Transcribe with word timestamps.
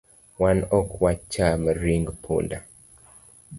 Wan 0.39 0.59
ok 0.79 0.89
wacham 1.01 1.61
ring 1.83 2.05
punda 2.23 2.59